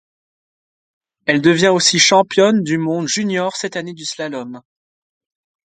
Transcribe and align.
Elle 1.27 1.43
devient 1.43 1.67
aussi 1.67 1.99
championne 1.99 2.63
du 2.63 2.79
monde 2.79 3.07
junior 3.07 3.55
cette 3.55 3.75
année 3.75 3.93
du 3.93 4.03
slalom. 4.03 4.61